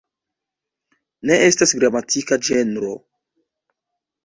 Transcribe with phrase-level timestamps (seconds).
[1.31, 2.91] Ne estas gramatika ĝenro.